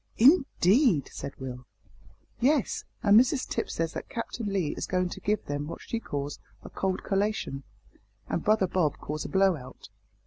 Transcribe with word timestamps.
"Indeed!" 0.17 1.09
said 1.11 1.33
Will. 1.37 1.67
"Yes; 2.39 2.85
and 3.03 3.19
Mrs 3.19 3.47
Tipps 3.47 3.75
says 3.75 3.93
that 3.93 4.09
Captain 4.09 4.47
Lee 4.47 4.73
is 4.75 4.87
going 4.87 5.09
to 5.09 5.19
give 5.19 5.45
them 5.45 5.67
what 5.67 5.79
she 5.81 5.99
calls 5.99 6.39
a 6.63 6.71
cold 6.71 7.03
collation, 7.03 7.61
and 8.27 8.43
brother 8.43 8.65
Bob 8.65 8.97
calls 8.97 9.25
a 9.25 9.29
blow 9.29 9.55
out." 9.55 9.89